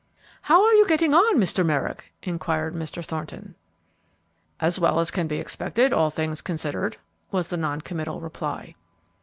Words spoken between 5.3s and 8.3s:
expected, all things considered," was the non committal